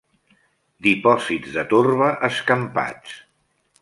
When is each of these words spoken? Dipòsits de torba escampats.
Dipòsits 0.87 1.53
de 1.57 1.65
torba 1.73 2.09
escampats. 2.29 3.15